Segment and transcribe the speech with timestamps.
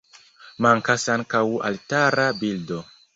[0.65, 1.41] Mankas ankaŭ
[1.71, 2.81] altara bildo.